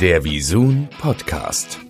[0.00, 1.80] Der Visun Podcast.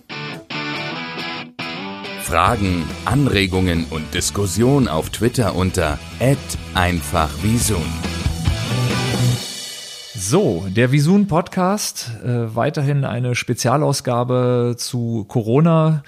[2.21, 5.99] Fragen, Anregungen und Diskussion auf Twitter unter
[6.73, 7.83] @einfachvisun.
[10.15, 16.03] So, der Visun Podcast, äh, weiterhin eine Spezialausgabe zu Corona.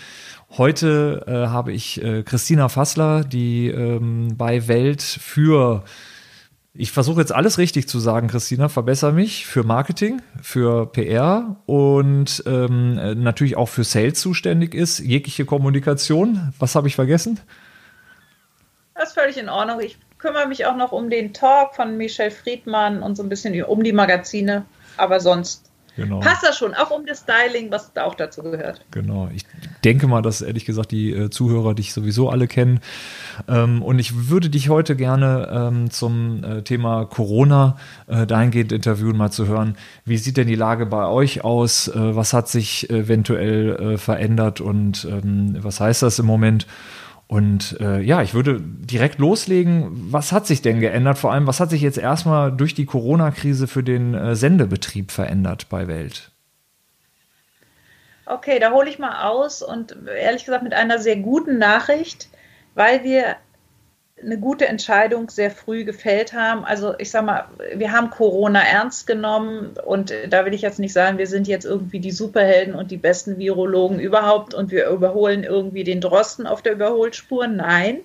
[0.51, 5.83] Heute äh, habe ich äh, Christina Fassler, die ähm, bei Welt für
[6.73, 12.43] ich versuche jetzt alles richtig zu sagen, Christina, verbessere mich für Marketing, für PR und
[12.45, 16.53] ähm, natürlich auch für Sales zuständig ist, jegliche Kommunikation.
[16.59, 17.39] Was habe ich vergessen?
[18.93, 19.79] Das ist völlig in Ordnung.
[19.79, 23.61] Ich kümmere mich auch noch um den Talk von Michel Friedmann und so ein bisschen
[23.63, 24.65] um die Magazine,
[24.97, 25.68] aber sonst
[25.99, 26.19] Genau.
[26.19, 28.81] Passt das schon, auch um das Styling, was da auch dazu gehört.
[28.91, 29.29] Genau.
[29.33, 29.45] Ich
[29.83, 32.79] denke mal, dass ehrlich gesagt die äh, Zuhörer dich sowieso alle kennen.
[33.47, 37.77] Ähm, und ich würde dich heute gerne ähm, zum äh, Thema Corona
[38.07, 41.87] äh, dahingehend interviewen, mal zu hören, wie sieht denn die Lage bei euch aus?
[41.87, 46.67] Äh, was hat sich eventuell äh, verändert und ähm, was heißt das im Moment?
[47.29, 50.11] Und äh, ja, ich würde direkt loslegen.
[50.11, 51.19] Was hat sich denn geändert?
[51.19, 55.67] Vor allem, was hat sich jetzt erstmal durch die Corona-Krise für den äh, Sendebetrieb verändert
[55.69, 56.31] bei Welt?
[58.25, 62.29] Okay, da hole ich mal aus und ehrlich gesagt mit einer sehr guten Nachricht,
[62.73, 63.35] weil wir
[64.23, 66.65] eine gute Entscheidung sehr früh gefällt haben.
[66.65, 70.93] Also ich sage mal, wir haben Corona ernst genommen und da will ich jetzt nicht
[70.93, 75.43] sagen, wir sind jetzt irgendwie die Superhelden und die besten Virologen überhaupt und wir überholen
[75.43, 77.47] irgendwie den Drosten auf der Überholspur.
[77.47, 77.99] Nein.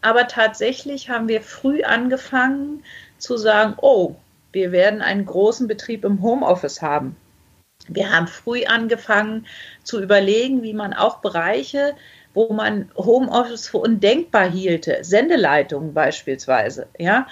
[0.00, 2.82] Aber tatsächlich haben wir früh angefangen
[3.18, 4.14] zu sagen, oh,
[4.52, 7.16] wir werden einen großen Betrieb im Homeoffice haben.
[7.88, 9.46] Wir haben früh angefangen
[9.84, 11.94] zu überlegen, wie man auch Bereiche
[12.36, 17.26] wo man Homeoffice für undenkbar hielte, Sendeleitungen beispielsweise, ja,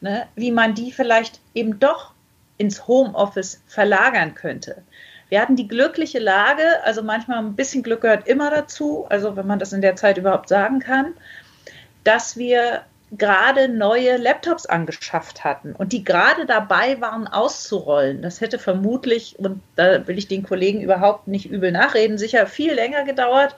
[0.00, 2.12] ne, wie man die vielleicht eben doch
[2.56, 4.82] ins Homeoffice verlagern könnte.
[5.28, 9.46] Wir hatten die glückliche Lage, also manchmal ein bisschen Glück gehört immer dazu, also wenn
[9.46, 11.12] man das in der Zeit überhaupt sagen kann,
[12.02, 12.82] dass wir
[13.12, 18.22] gerade neue Laptops angeschafft hatten und die gerade dabei waren auszurollen.
[18.22, 22.72] Das hätte vermutlich, und da will ich den Kollegen überhaupt nicht übel nachreden, sicher viel
[22.72, 23.54] länger gedauert,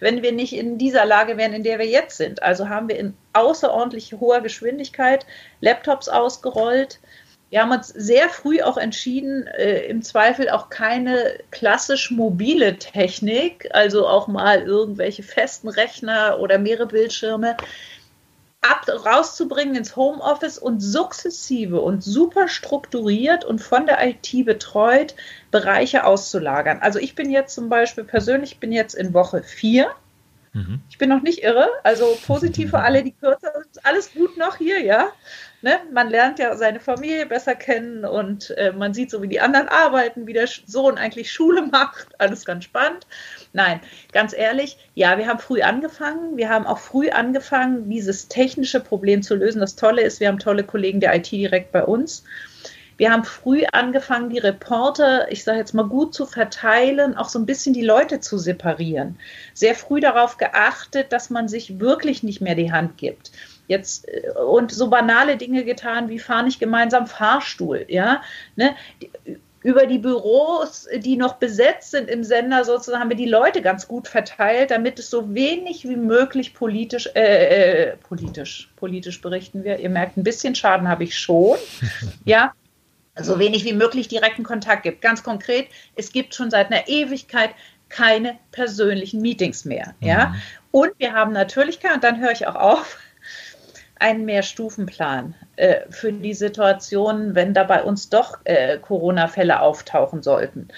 [0.00, 2.42] wenn wir nicht in dieser Lage wären, in der wir jetzt sind.
[2.42, 5.26] Also haben wir in außerordentlich hoher Geschwindigkeit
[5.60, 6.98] Laptops ausgerollt.
[7.50, 13.68] Wir haben uns sehr früh auch entschieden, äh, im Zweifel auch keine klassisch mobile Technik,
[13.72, 17.56] also auch mal irgendwelche festen Rechner oder mehrere Bildschirme,
[18.60, 25.14] ab, rauszubringen ins Homeoffice und sukzessive und super strukturiert und von der IT betreut
[25.50, 26.78] Bereiche auszulagern.
[26.80, 29.90] Also ich bin jetzt zum Beispiel persönlich, bin jetzt in Woche vier.
[30.52, 30.80] Mhm.
[30.90, 33.49] Ich bin noch nicht irre, also positiv für alle, die kürzer
[33.82, 35.12] Alles gut noch hier, ja
[35.62, 39.40] ne, man lernt ja seine Familie besser kennen und äh, man sieht so, wie die
[39.40, 42.08] anderen arbeiten, wie der Sohn eigentlich Schule macht.
[42.18, 43.06] Alles ganz spannend.
[43.52, 43.80] Nein,
[44.12, 46.36] ganz ehrlich, ja, wir haben früh angefangen.
[46.36, 49.60] Wir haben auch früh angefangen, dieses technische Problem zu lösen.
[49.60, 52.24] Das Tolle ist, wir haben tolle Kollegen der IT direkt bei uns.
[52.96, 57.38] Wir haben früh angefangen, die Reporter, ich sage jetzt mal gut zu verteilen, auch so
[57.38, 59.18] ein bisschen die Leute zu separieren.
[59.54, 63.32] Sehr früh darauf geachtet, dass man sich wirklich nicht mehr die Hand gibt
[63.70, 68.22] jetzt äh, und so banale Dinge getan wie fahr nicht gemeinsam Fahrstuhl, ja,
[68.56, 68.74] ne?
[69.62, 73.86] über die Büros, die noch besetzt sind im Sender, sozusagen haben wir die Leute ganz
[73.86, 79.78] gut verteilt, damit es so wenig wie möglich politisch, äh, äh, politisch, politisch berichten wir.
[79.78, 81.58] Ihr merkt, ein bisschen Schaden habe ich schon.
[82.24, 82.54] ja,
[83.20, 85.02] so wenig wie möglich direkten Kontakt gibt.
[85.02, 87.50] Ganz konkret, es gibt schon seit einer Ewigkeit
[87.90, 89.94] keine persönlichen Meetings mehr.
[90.00, 90.34] Ja, mhm.
[90.70, 92.98] und wir haben natürlich, und dann höre ich auch auf,
[94.00, 100.68] einen Mehrstufenplan äh, für die Situation, wenn da bei uns doch äh, Corona-Fälle auftauchen sollten.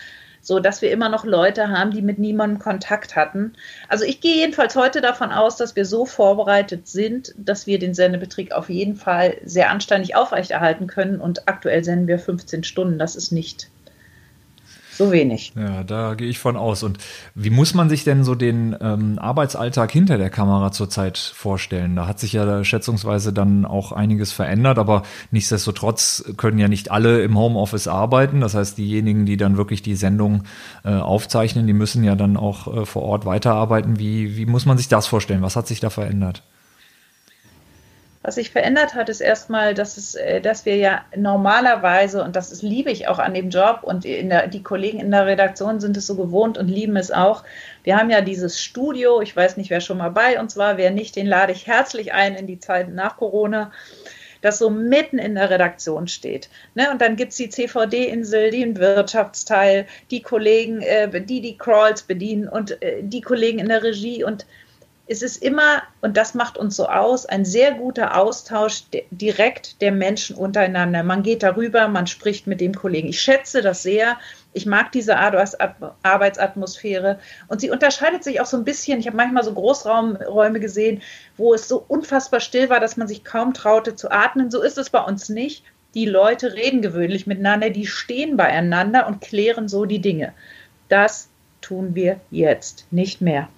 [0.45, 3.53] So dass wir immer noch Leute haben, die mit niemandem Kontakt hatten.
[3.89, 7.95] Also ich gehe jedenfalls heute davon aus, dass wir so vorbereitet sind, dass wir den
[7.95, 11.21] Sendebetrieb auf jeden Fall sehr anständig aufrechterhalten können.
[11.21, 12.99] Und aktuell senden wir 15 Stunden.
[12.99, 13.71] Das ist nicht
[14.93, 15.53] so wenig.
[15.57, 16.83] Ja, da gehe ich von aus.
[16.83, 16.99] Und
[17.35, 21.97] wie muss man sich denn so den ähm, Arbeitsalltag hinter der Kamera zurzeit vorstellen?
[21.97, 27.23] Da hat sich ja schätzungsweise dann auch einiges verändert, aber nichtsdestotrotz können ja nicht alle
[27.23, 28.41] im Homeoffice arbeiten.
[28.41, 30.45] Das heißt, diejenigen, die dann wirklich die Sendung
[30.85, 33.99] äh, aufzeichnen, die müssen ja dann auch äh, vor Ort weiterarbeiten.
[33.99, 35.43] Wie, wie muss man sich das vorstellen?
[35.43, 36.43] Was hat sich da verändert?
[38.25, 42.53] Was sich verändert hat, ist erstmal, dass, es, äh, dass wir ja normalerweise, und das
[42.53, 45.97] ist, liebe ich auch an dem Job, und der, die Kollegen in der Redaktion sind
[45.97, 47.43] es so gewohnt und lieben es auch.
[47.83, 50.93] Wir haben ja dieses Studio, ich weiß nicht, wer schon mal bei uns war, wer
[50.93, 53.73] nicht, den lade ich herzlich ein in die Zeit nach Corona.
[54.41, 56.49] das so mitten in der Redaktion steht.
[56.75, 56.91] Ne?
[56.91, 62.49] Und dann gibt es die CVD-Insel, den Wirtschaftsteil, die Kollegen, äh, die die Crawls bedienen
[62.49, 64.45] und äh, die Kollegen in der Regie und
[65.09, 69.91] es ist immer, und das macht uns so aus, ein sehr guter Austausch direkt der
[69.91, 71.03] Menschen untereinander.
[71.03, 73.09] Man geht darüber, man spricht mit dem Kollegen.
[73.09, 74.17] Ich schätze das sehr.
[74.53, 77.19] Ich mag diese Arbeitsatmosphäre.
[77.49, 79.01] Und sie unterscheidet sich auch so ein bisschen.
[79.01, 81.03] Ich habe manchmal so Großraumräume gesehen,
[81.37, 84.53] wo es so unfassbar still war, dass man sich kaum traute zu atmen.
[84.53, 85.65] So ist es bei uns nicht.
[85.95, 90.33] Die Leute reden gewöhnlich miteinander, die stehen beieinander und klären so die Dinge.
[90.89, 91.29] Das
[91.61, 93.49] tun wir jetzt nicht mehr.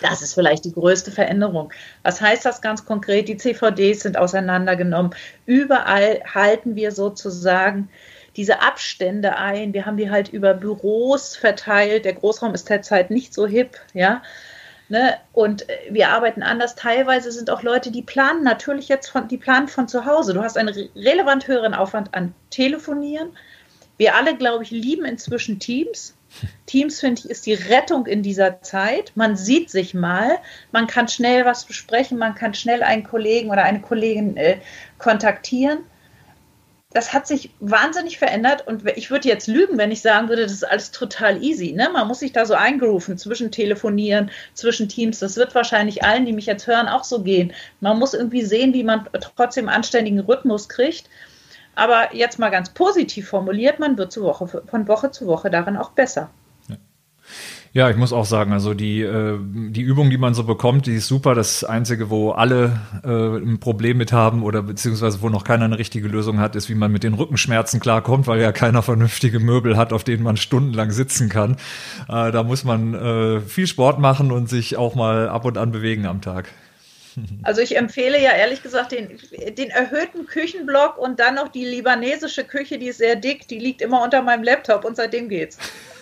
[0.00, 1.72] Das ist vielleicht die größte Veränderung.
[2.02, 3.28] Was heißt das ganz konkret?
[3.28, 5.14] Die CVDs sind auseinandergenommen.
[5.46, 7.88] Überall halten wir sozusagen
[8.36, 9.74] diese Abstände ein.
[9.74, 12.04] Wir haben die halt über Büros verteilt.
[12.04, 14.22] Der Großraum ist derzeit nicht so hip, ja.
[14.88, 15.16] Ne?
[15.32, 16.74] Und wir arbeiten anders.
[16.74, 20.32] Teilweise sind auch Leute, die planen natürlich jetzt von, die planen von zu Hause.
[20.32, 23.36] Du hast einen relevant höheren Aufwand an Telefonieren.
[23.98, 26.14] Wir alle, glaube ich, lieben inzwischen Teams.
[26.66, 29.12] Teams, finde ich, ist die Rettung in dieser Zeit.
[29.14, 30.38] Man sieht sich mal,
[30.72, 34.58] man kann schnell was besprechen, man kann schnell einen Kollegen oder eine Kollegin äh,
[34.98, 35.78] kontaktieren.
[36.90, 40.52] Das hat sich wahnsinnig verändert und ich würde jetzt lügen, wenn ich sagen würde, das
[40.52, 41.72] ist alles total easy.
[41.72, 41.90] Ne?
[41.92, 45.18] Man muss sich da so eingerufen zwischen Telefonieren, zwischen Teams.
[45.18, 47.52] Das wird wahrscheinlich allen, die mich jetzt hören, auch so gehen.
[47.80, 51.10] Man muss irgendwie sehen, wie man trotzdem anständigen Rhythmus kriegt.
[51.78, 55.90] Aber jetzt mal ganz positiv formuliert, man wird Woche, von Woche zu Woche darin auch
[55.90, 56.28] besser.
[57.72, 60.94] Ja, ich muss auch sagen, also die, äh, die Übung, die man so bekommt, die
[60.94, 61.36] ist super.
[61.36, 65.78] Das Einzige, wo alle äh, ein Problem mit haben oder beziehungsweise wo noch keiner eine
[65.78, 69.76] richtige Lösung hat, ist, wie man mit den Rückenschmerzen klarkommt, weil ja keiner vernünftige Möbel
[69.76, 71.52] hat, auf denen man stundenlang sitzen kann.
[72.08, 75.70] Äh, da muss man äh, viel Sport machen und sich auch mal ab und an
[75.70, 76.48] bewegen am Tag.
[77.42, 79.18] Also ich empfehle ja ehrlich gesagt den,
[79.56, 83.82] den erhöhten Küchenblock und dann noch die libanesische Küche, die ist sehr dick, die liegt
[83.82, 85.58] immer unter meinem Laptop und seitdem geht's.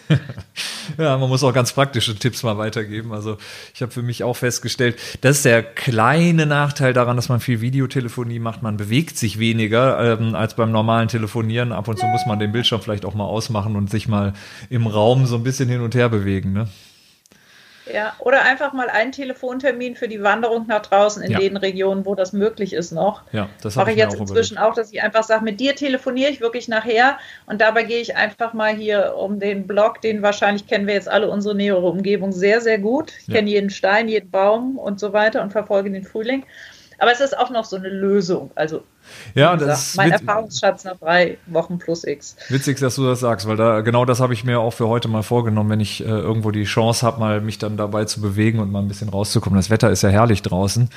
[0.98, 3.12] ja, man muss auch ganz praktische Tipps mal weitergeben.
[3.12, 3.38] Also
[3.74, 7.60] ich habe für mich auch festgestellt, das ist der kleine Nachteil daran, dass man viel
[7.60, 8.62] Videotelefonie macht.
[8.62, 11.72] Man bewegt sich weniger ähm, als beim normalen Telefonieren.
[11.72, 14.32] Ab und zu muss man den Bildschirm vielleicht auch mal ausmachen und sich mal
[14.70, 16.52] im Raum so ein bisschen hin und her bewegen.
[16.52, 16.68] Ne?
[17.92, 21.38] Ja, oder einfach mal einen Telefontermin für die Wanderung nach draußen in ja.
[21.38, 23.22] den Regionen, wo das möglich ist noch.
[23.32, 24.72] Ja, das mache ich jetzt auch inzwischen überlegt.
[24.72, 28.16] auch, dass ich einfach sage, mit dir telefoniere ich wirklich nachher und dabei gehe ich
[28.16, 32.32] einfach mal hier um den Block, den wahrscheinlich kennen wir jetzt alle unsere nähere Umgebung
[32.32, 33.12] sehr, sehr gut.
[33.20, 33.34] Ich ja.
[33.34, 36.44] kenne jeden Stein, jeden Baum und so weiter und verfolge den Frühling.
[36.98, 38.50] Aber es ist auch noch so eine Lösung.
[38.54, 38.82] Also
[39.34, 42.36] ja, das ist mein Erfahrungsschatz nach drei Wochen plus X.
[42.48, 45.08] Witzig, dass du das sagst, weil da genau das habe ich mir auch für heute
[45.08, 48.58] mal vorgenommen, wenn ich äh, irgendwo die Chance habe, mal mich dann dabei zu bewegen
[48.58, 49.56] und mal ein bisschen rauszukommen.
[49.56, 50.90] Das Wetter ist ja herrlich draußen.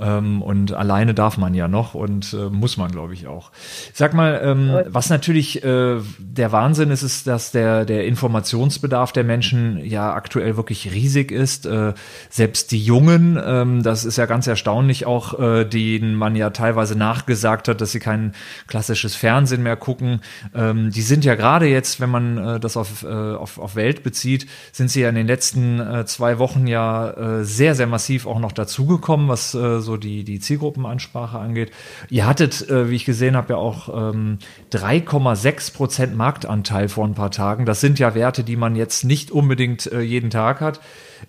[0.00, 3.50] Ähm, und alleine darf man ja noch und äh, muss man, glaube ich, auch.
[3.92, 9.24] Sag mal, ähm, was natürlich äh, der Wahnsinn ist, ist, dass der, der Informationsbedarf der
[9.24, 11.66] Menschen ja aktuell wirklich riesig ist.
[11.66, 11.92] Äh,
[12.30, 16.96] selbst die Jungen, ähm, das ist ja ganz erstaunlich auch, äh, denen man ja teilweise
[16.96, 18.32] nachgesagt hat, dass sie kein
[18.66, 20.20] klassisches Fernsehen mehr gucken.
[20.54, 24.02] Ähm, die sind ja gerade jetzt, wenn man äh, das auf, äh, auf, auf Welt
[24.02, 28.26] bezieht, sind sie ja in den letzten äh, zwei Wochen ja äh, sehr, sehr massiv
[28.26, 31.70] auch noch dazugekommen, was äh, so die, die Zielgruppenansprache angeht.
[32.08, 34.38] Ihr hattet, äh, wie ich gesehen habe, ja auch ähm,
[34.72, 37.66] 3,6 Prozent Marktanteil vor ein paar Tagen.
[37.66, 40.80] Das sind ja Werte, die man jetzt nicht unbedingt äh, jeden Tag hat.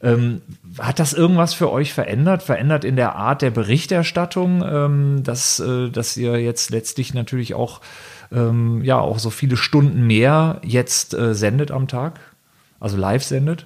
[0.01, 0.41] Ähm,
[0.79, 2.43] hat das irgendwas für euch verändert?
[2.43, 7.81] Verändert in der Art der Berichterstattung, ähm, dass, äh, dass ihr jetzt letztlich natürlich auch,
[8.31, 12.19] ähm, ja, auch so viele Stunden mehr jetzt äh, sendet am Tag?
[12.79, 13.65] Also live sendet?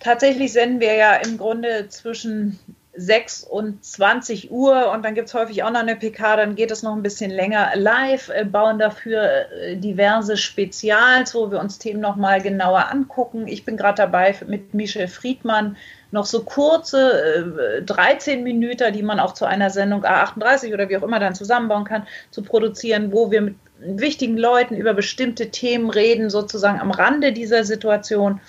[0.00, 2.58] Tatsächlich senden wir ja im Grunde zwischen
[2.96, 6.70] 6 und 20 Uhr und dann gibt es häufig auch noch eine PK, dann geht
[6.70, 11.78] es noch ein bisschen länger live, äh, bauen dafür äh, diverse Spezials, wo wir uns
[11.78, 13.46] Themen nochmal genauer angucken.
[13.48, 15.76] Ich bin gerade dabei mit Michel Friedmann
[16.10, 20.96] noch so kurze äh, 13 Minuten, die man auch zu einer Sendung A38 oder wie
[20.96, 25.90] auch immer dann zusammenbauen kann, zu produzieren, wo wir mit wichtigen Leuten über bestimmte Themen
[25.90, 28.40] reden, sozusagen am Rande dieser Situation.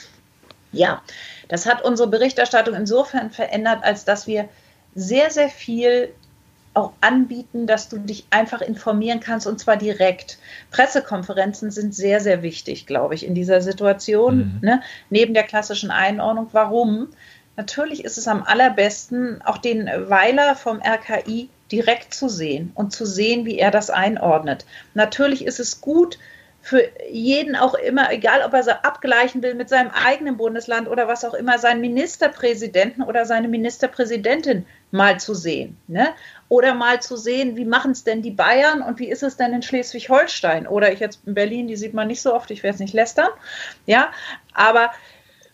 [0.71, 1.01] Ja,
[1.47, 4.49] das hat unsere Berichterstattung insofern verändert, als dass wir
[4.95, 6.13] sehr, sehr viel
[6.73, 10.37] auch anbieten, dass du dich einfach informieren kannst und zwar direkt.
[10.69, 14.59] Pressekonferenzen sind sehr, sehr wichtig, glaube ich, in dieser Situation, mhm.
[14.61, 14.81] ne?
[15.09, 16.49] neben der klassischen Einordnung.
[16.51, 17.07] Warum?
[17.55, 23.05] Natürlich ist es am allerbesten, auch den Weiler vom RKI direkt zu sehen und zu
[23.05, 24.65] sehen, wie er das einordnet.
[24.93, 26.19] Natürlich ist es gut,
[26.67, 31.07] für jeden auch immer, egal ob er so abgleichen will mit seinem eigenen Bundesland oder
[31.07, 35.77] was auch immer, seinen Ministerpräsidenten oder seine Ministerpräsidentin mal zu sehen.
[35.87, 36.09] Ne?
[36.49, 39.53] Oder mal zu sehen, wie machen es denn die Bayern und wie ist es denn
[39.53, 40.67] in Schleswig-Holstein?
[40.67, 42.93] Oder ich jetzt in Berlin, die sieht man nicht so oft, ich werde es nicht
[42.93, 43.29] lästern.
[43.85, 44.11] Ja,
[44.53, 44.91] aber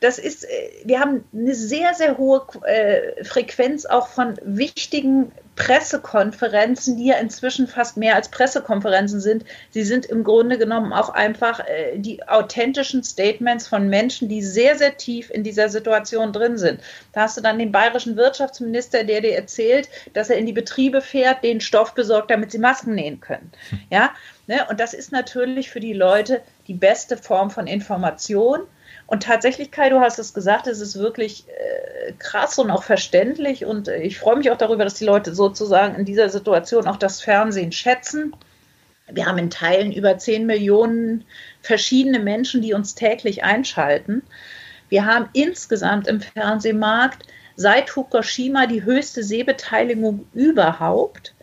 [0.04, 6.98] das ist, äh, wir haben eine sehr, sehr hohe äh, Frequenz auch von wichtigen Pressekonferenzen,
[6.98, 9.46] die ja inzwischen fast mehr als Pressekonferenzen sind.
[9.70, 14.78] Sie sind im Grunde genommen auch einfach äh, die authentischen Statements von Menschen, die sehr,
[14.78, 16.82] sehr tief in dieser Situation drin sind.
[17.14, 21.00] Da hast du dann den bayerischen Wirtschaftsminister, der dir erzählt, dass er in die Betriebe
[21.00, 23.52] fährt, den Stoff besorgt, damit sie Masken nähen können.
[23.90, 24.12] Ja,
[24.48, 24.66] ne?
[24.70, 28.62] und das ist natürlich für die Leute die beste Form von Information.
[29.14, 33.64] Und tatsächlich, Kai, du hast es gesagt, es ist wirklich äh, krass und auch verständlich.
[33.64, 36.98] Und äh, ich freue mich auch darüber, dass die Leute sozusagen in dieser Situation auch
[36.98, 38.36] das Fernsehen schätzen.
[39.12, 41.26] Wir haben in Teilen über 10 Millionen
[41.62, 44.24] verschiedene Menschen, die uns täglich einschalten.
[44.90, 51.36] Wir haben insgesamt im Fernsehmarkt seit Fukushima die höchste Sehbeteiligung überhaupt.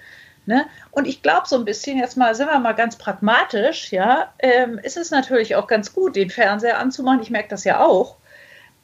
[0.51, 0.67] Ne?
[0.91, 4.81] Und ich glaube so ein bisschen, jetzt mal sind wir mal ganz pragmatisch, ja, ähm,
[4.83, 7.23] ist es natürlich auch ganz gut, den Fernseher anzumachen.
[7.23, 8.17] Ich merke das ja auch,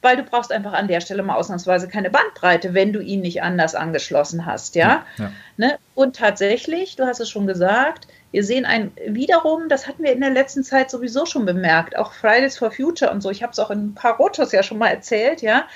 [0.01, 3.43] weil du brauchst einfach an der Stelle mal ausnahmsweise keine Bandbreite, wenn du ihn nicht
[3.43, 5.03] anders angeschlossen hast, ja.
[5.17, 5.31] ja, ja.
[5.57, 5.77] Ne?
[5.93, 10.21] Und tatsächlich, du hast es schon gesagt, wir sehen ein wiederum, das hatten wir in
[10.21, 13.29] der letzten Zeit sowieso schon bemerkt, auch Fridays for Future und so.
[13.29, 15.67] Ich habe es auch in ein paar Rotos ja schon mal erzählt, ja.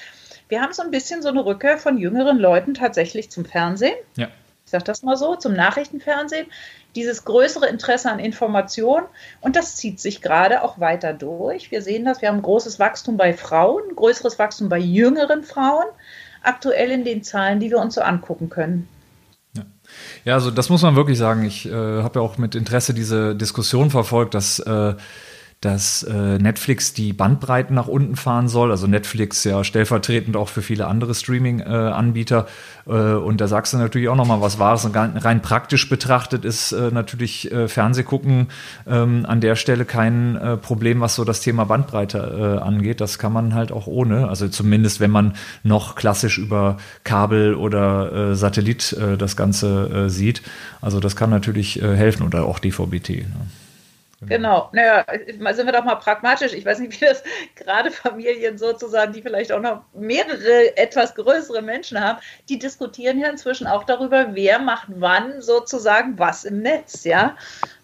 [0.48, 3.96] Wir haben so ein bisschen so eine Rückkehr von jüngeren Leuten tatsächlich zum Fernsehen.
[4.16, 4.30] Ja
[4.72, 6.48] ich sage das mal so, zum Nachrichtenfernsehen,
[6.96, 9.02] dieses größere Interesse an Information
[9.42, 11.72] und das zieht sich gerade auch weiter durch.
[11.72, 15.84] Wir sehen das, wir haben großes Wachstum bei Frauen, größeres Wachstum bei jüngeren Frauen,
[16.42, 18.88] aktuell in den Zahlen, die wir uns so angucken können.
[20.24, 21.44] Ja, also das muss man wirklich sagen.
[21.44, 24.94] Ich äh, habe ja auch mit Interesse diese Diskussion verfolgt, dass äh,
[25.62, 28.72] dass äh, Netflix die Bandbreiten nach unten fahren soll.
[28.72, 32.48] Also Netflix ja stellvertretend auch für viele andere Streaming-Anbieter.
[32.88, 34.86] Äh, äh, und da sagst du natürlich auch nochmal was Wahres.
[34.86, 38.48] Und rein praktisch betrachtet ist äh, natürlich äh, Fernsehgucken
[38.88, 43.00] ähm, an der Stelle kein äh, Problem, was so das Thema Bandbreite äh, angeht.
[43.00, 44.30] Das kann man halt auch ohne.
[44.30, 50.10] Also zumindest, wenn man noch klassisch über Kabel oder äh, Satellit äh, das Ganze äh,
[50.10, 50.42] sieht.
[50.82, 53.18] Also das kann natürlich äh, helfen oder auch DVB-T.
[53.18, 53.46] Ne?
[54.22, 54.70] Genau.
[54.70, 54.70] genau.
[54.74, 55.06] Naja,
[55.54, 56.54] sind wir doch mal pragmatisch.
[56.54, 57.24] Ich weiß nicht, wie das
[57.56, 63.30] gerade Familien sozusagen, die vielleicht auch noch mehrere etwas größere Menschen haben, die diskutieren ja
[63.30, 67.36] inzwischen auch darüber, wer macht wann sozusagen was im Netz, ja.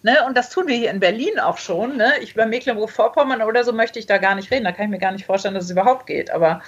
[0.02, 0.24] Ne?
[0.26, 1.96] Und das tun wir hier in Berlin auch schon.
[1.96, 2.12] Ne?
[2.20, 4.64] Ich über Mecklenburg-Vorpommern oder so möchte ich da gar nicht reden.
[4.64, 6.30] Da kann ich mir gar nicht vorstellen, dass es überhaupt geht.
[6.30, 6.62] Aber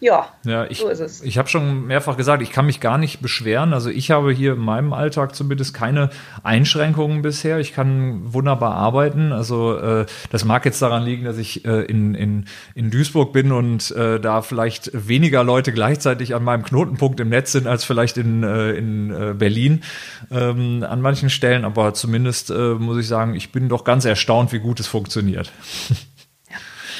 [0.00, 1.22] ja, ja ich, so ist es.
[1.22, 3.72] Ich habe schon mehrfach gesagt, ich kann mich gar nicht beschweren.
[3.72, 6.10] Also ich habe hier in meinem Alltag zumindest keine
[6.44, 7.58] Einschränkungen bisher.
[7.58, 9.32] Ich kann wunderbar arbeiten.
[9.32, 12.44] Also äh, das mag jetzt daran liegen, dass ich äh, in, in,
[12.76, 17.50] in Duisburg bin und äh, da vielleicht weniger Leute gleichzeitig an meinem Knotenpunkt im Netz
[17.50, 19.82] sind als vielleicht in, äh, in äh, Berlin
[20.30, 21.64] ähm, an manchen Stellen.
[21.64, 25.50] Aber zumindest äh, muss ich sagen, ich bin doch ganz erstaunt, wie gut es funktioniert.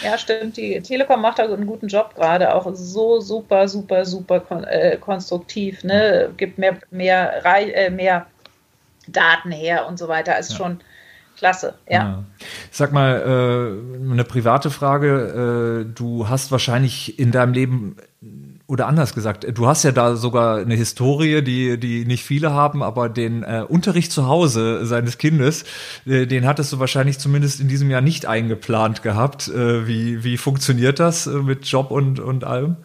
[0.02, 0.56] Ja, stimmt.
[0.56, 4.96] Die Telekom macht da einen guten Job gerade, auch so super, super, super kon äh,
[4.96, 5.84] konstruktiv.
[5.84, 6.32] Ne?
[6.36, 8.26] Gibt mehr, mehr, äh, mehr
[9.08, 10.38] Daten her und so weiter.
[10.38, 10.56] Ist ja.
[10.56, 10.80] schon
[11.36, 11.74] klasse.
[11.88, 11.98] Ja.
[11.98, 12.24] ja.
[12.78, 13.22] Sag mal,
[14.06, 15.82] äh, eine private Frage.
[15.88, 17.96] Äh, du hast wahrscheinlich in deinem Leben
[18.68, 22.84] oder anders gesagt, du hast ja da sogar eine Historie, die, die nicht viele haben,
[22.84, 25.64] aber den äh, Unterricht zu Hause seines Kindes,
[26.06, 29.48] äh, den hattest du wahrscheinlich zumindest in diesem Jahr nicht eingeplant gehabt.
[29.48, 32.76] Äh, wie, wie funktioniert das äh, mit Job und, und allem?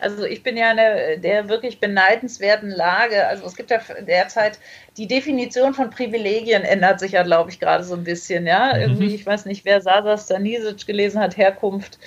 [0.00, 3.26] Also ich bin ja in der wirklich beneidenswerten Lage.
[3.26, 4.58] Also es gibt ja derzeit
[5.00, 8.46] die Definition von Privilegien ändert sich ja, glaube ich, gerade so ein bisschen.
[8.46, 8.80] Ja, mhm.
[8.82, 11.98] irgendwie, ich weiß nicht, wer Sasa Stanisic gelesen hat, Herkunft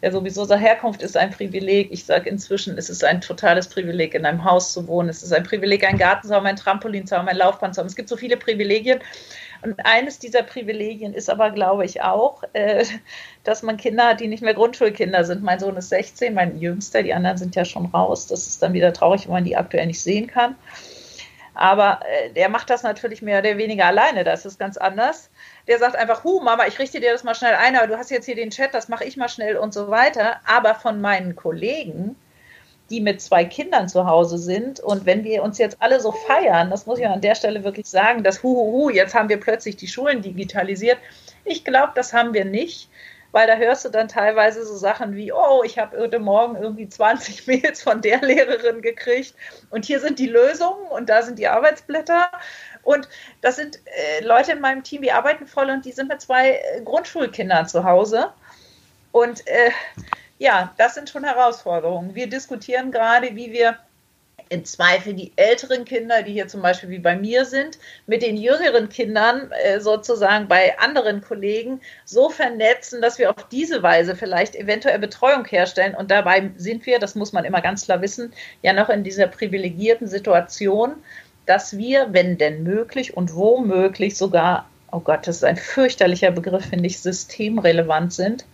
[0.00, 1.92] ja sowieso sagt, Herkunft ist ein Privileg.
[1.92, 5.10] Ich sage inzwischen, es ist ein totales Privileg, in einem Haus zu wohnen.
[5.10, 7.80] Es ist ein Privileg, einen Garten zu haben, ein Trampolin zu haben, ein Laufband zu
[7.80, 7.88] haben.
[7.88, 9.00] Es gibt so viele Privilegien.
[9.60, 12.86] Und eines dieser Privilegien ist aber, glaube ich, auch, äh,
[13.44, 15.42] dass man Kinder hat, die nicht mehr Grundschulkinder sind.
[15.42, 18.26] Mein Sohn ist 16, mein Jüngster, die anderen sind ja schon raus.
[18.26, 20.56] Das ist dann wieder traurig, wenn man die aktuell nicht sehen kann.
[21.54, 24.24] Aber äh, der macht das natürlich mehr oder weniger alleine.
[24.24, 25.30] Das ist ganz anders
[25.70, 28.10] der sagt einfach, hu, Mama, ich richte dir das mal schnell ein, aber du hast
[28.10, 30.40] jetzt hier den Chat, das mache ich mal schnell und so weiter.
[30.44, 32.16] Aber von meinen Kollegen,
[32.90, 36.70] die mit zwei Kindern zu Hause sind und wenn wir uns jetzt alle so feiern,
[36.70, 39.38] das muss ich an der Stelle wirklich sagen, dass hu, hu, hu, jetzt haben wir
[39.38, 40.98] plötzlich die Schulen digitalisiert.
[41.44, 42.90] Ich glaube, das haben wir nicht
[43.32, 46.88] weil da hörst du dann teilweise so Sachen wie, oh, ich habe heute Morgen irgendwie
[46.88, 49.34] 20 Mails von der Lehrerin gekriegt
[49.70, 52.30] und hier sind die Lösungen und da sind die Arbeitsblätter
[52.82, 53.08] Und
[53.40, 56.52] das sind äh, Leute in meinem Team, die arbeiten voll und die sind mit zwei
[56.52, 58.32] äh, Grundschulkindern zu Hause.
[59.12, 59.70] Und äh,
[60.38, 62.14] ja, das sind schon Herausforderungen.
[62.14, 63.78] Wir diskutieren gerade, wie wir
[64.50, 68.36] im Zweifel die älteren Kinder, die hier zum Beispiel wie bei mir sind, mit den
[68.36, 74.56] jüngeren Kindern äh, sozusagen bei anderen Kollegen so vernetzen, dass wir auf diese Weise vielleicht
[74.56, 75.94] eventuell Betreuung herstellen.
[75.94, 79.28] Und dabei sind wir, das muss man immer ganz klar wissen, ja noch in dieser
[79.28, 80.96] privilegierten Situation,
[81.46, 86.66] dass wir, wenn denn möglich und womöglich sogar, oh Gott, das ist ein fürchterlicher Begriff,
[86.66, 88.44] finde ich, systemrelevant sind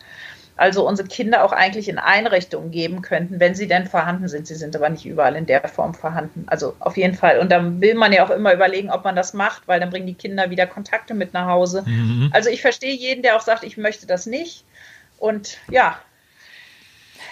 [0.57, 4.47] also unsere Kinder auch eigentlich in Einrichtungen geben könnten, wenn sie denn vorhanden sind.
[4.47, 6.45] Sie sind aber nicht überall in der Form vorhanden.
[6.47, 7.39] Also auf jeden Fall.
[7.41, 10.07] Und dann will man ja auch immer überlegen, ob man das macht, weil dann bringen
[10.07, 11.83] die Kinder wieder Kontakte mit nach Hause.
[11.87, 12.31] Mhm.
[12.33, 14.65] Also ich verstehe jeden, der auch sagt, ich möchte das nicht.
[15.19, 15.99] Und ja,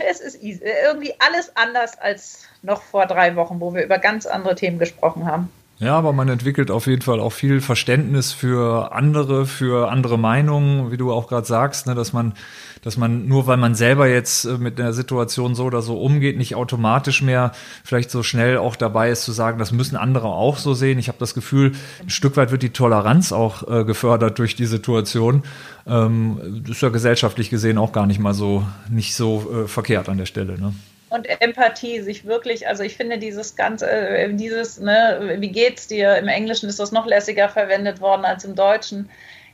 [0.06, 4.54] es ist irgendwie alles anders als noch vor drei Wochen, wo wir über ganz andere
[4.54, 5.50] Themen gesprochen haben.
[5.84, 10.90] Ja, aber man entwickelt auf jeden Fall auch viel Verständnis für andere, für andere Meinungen,
[10.90, 12.32] wie du auch gerade sagst, ne, dass man,
[12.80, 16.38] dass man nur weil man selber jetzt äh, mit der Situation so oder so umgeht,
[16.38, 17.52] nicht automatisch mehr
[17.84, 20.98] vielleicht so schnell auch dabei ist zu sagen, das müssen andere auch so sehen.
[20.98, 21.72] Ich habe das Gefühl,
[22.02, 25.42] ein Stück weit wird die Toleranz auch äh, gefördert durch die Situation.
[25.86, 30.16] Ähm, ist ja gesellschaftlich gesehen auch gar nicht mal so nicht so äh, verkehrt an
[30.16, 30.58] der Stelle.
[30.58, 30.72] Ne?
[31.14, 36.16] Und Empathie, sich wirklich, also ich finde dieses ganze, äh, dieses, ne, wie geht's dir?
[36.16, 39.08] Im Englischen ist das noch lässiger verwendet worden als im Deutschen.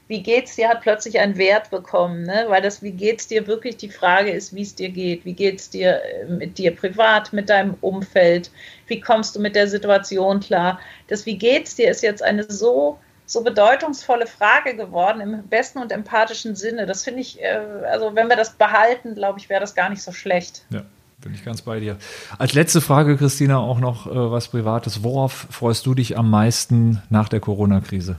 [0.08, 2.46] Wie geht's dir hat plötzlich einen Wert bekommen, ne?
[2.48, 5.24] weil das Wie geht's dir wirklich die Frage ist, wie es dir geht.
[5.24, 8.50] Wie geht's dir äh, mit dir privat, mit deinem Umfeld?
[8.88, 10.80] Wie kommst du mit der Situation klar?
[11.06, 15.92] Das Wie geht's dir ist jetzt eine so so bedeutungsvolle Frage geworden im besten und
[15.92, 16.86] empathischen Sinne.
[16.86, 20.02] Das finde ich, äh, also wenn wir das behalten, glaube ich, wäre das gar nicht
[20.02, 20.64] so schlecht.
[20.70, 20.82] Ja.
[21.22, 21.98] Bin ich ganz bei dir.
[22.38, 25.02] Als letzte Frage, Christina, auch noch äh, was Privates.
[25.02, 28.18] Worauf freust du dich am meisten nach der Corona-Krise?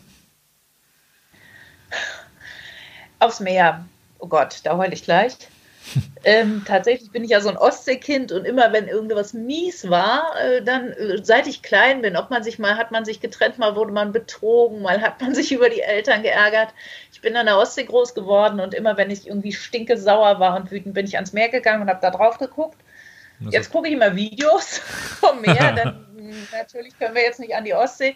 [3.19, 3.85] Aufs Meer.
[4.19, 5.35] Oh Gott, da heule ich gleich.
[6.25, 10.61] ähm, tatsächlich bin ich ja so ein Ostseekind und immer wenn irgendwas mies war, äh,
[10.61, 13.75] dann äh, seit ich klein bin, ob man sich mal, hat man sich getrennt, mal
[13.75, 16.69] wurde man betrogen, mal hat man sich über die Eltern geärgert.
[17.11, 20.55] Ich bin an der Ostsee groß geworden und immer wenn ich irgendwie stinke sauer war
[20.55, 22.77] und wütend, bin ich ans Meer gegangen und habe da drauf geguckt.
[23.49, 26.05] Jetzt gucke ich immer Videos vom Meer, dann
[26.51, 28.15] natürlich können wir jetzt nicht an die Ostsee.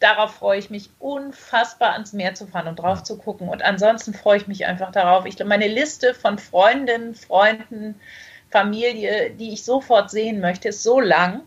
[0.00, 3.48] Darauf freue ich mich unfassbar ans Meer zu fahren und drauf zu gucken.
[3.48, 5.24] Und ansonsten freue ich mich einfach darauf.
[5.24, 8.00] Ich, meine Liste von Freundinnen, Freunden,
[8.50, 11.42] Familie, die ich sofort sehen möchte, ist so lang,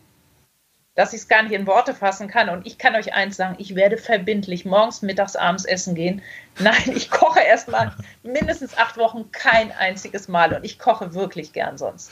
[0.95, 2.49] dass ich es gar nicht in Worte fassen kann.
[2.49, 6.23] Und ich kann euch eins sagen, ich werde verbindlich morgens, mittags, abends essen gehen.
[6.59, 7.93] Nein, ich koche erstmal
[8.23, 12.11] mindestens acht Wochen kein einziges Mal und ich koche wirklich gern sonst.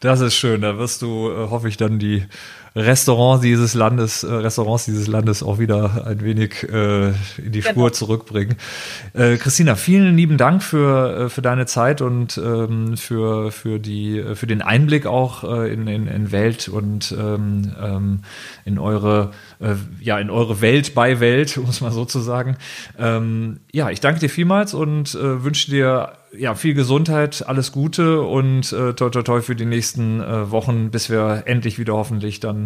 [0.00, 0.60] Das ist schön.
[0.60, 2.26] Da wirst du, äh, hoffe ich, dann die
[2.76, 7.72] Restaurants dieses Landes, äh, Restaurants dieses Landes auch wieder ein wenig äh, in die genau.
[7.72, 8.56] Spur zurückbringen.
[9.14, 14.18] Äh, Christina, vielen lieben Dank für, äh, für deine Zeit und ähm, für, für, die,
[14.18, 18.20] äh, für den Einblick auch äh, in, in, in Welt und ähm, ähm,
[18.64, 19.30] in eure
[20.00, 22.58] ja in eure Welt bei Welt, um es mal so zu sagen.
[22.98, 28.20] Ähm, ja, ich danke dir vielmals und äh, wünsche dir ja viel Gesundheit, alles Gute
[28.20, 32.40] und äh, toi toi toi für die nächsten äh, Wochen, bis wir endlich wieder hoffentlich
[32.40, 32.65] dann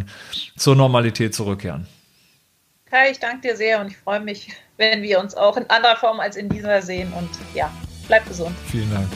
[0.57, 1.87] zur Normalität zurückkehren.
[2.87, 5.97] Kai, ich danke dir sehr und ich freue mich, wenn wir uns auch in anderer
[5.97, 7.71] Form als in dieser sehen und ja,
[8.09, 8.57] bleib gesund.
[8.67, 9.07] Vielen Dank.